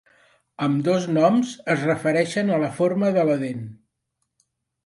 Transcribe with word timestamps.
Ambdós 0.67 1.03
noms 1.17 1.51
es 1.75 1.85
refereixen 1.89 2.49
a 2.49 2.59
la 2.65 2.71
forma 2.81 3.15
de 3.19 3.27
la 3.31 3.37
dent. 3.47 3.61